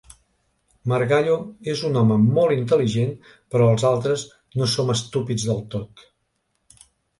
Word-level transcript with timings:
Margallo 0.93 1.35
és 1.73 1.83
un 1.89 1.99
home 2.01 2.17
molt 2.23 2.55
intel·ligent, 2.55 3.13
però 3.53 3.69
els 3.75 3.87
altres 3.93 4.25
no 4.63 4.73
som 4.79 4.93
estúpids 4.97 5.49
del 5.53 5.65
tot. 5.77 6.05